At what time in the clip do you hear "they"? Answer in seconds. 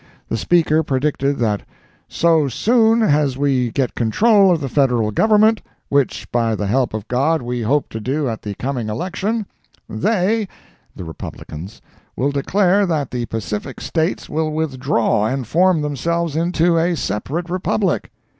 9.87-10.47